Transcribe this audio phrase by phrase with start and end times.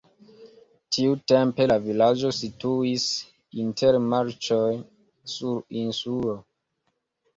[0.95, 3.05] Tiutempe la vilaĝo situis
[3.65, 4.69] inter marĉoj
[5.35, 6.35] sur insulo.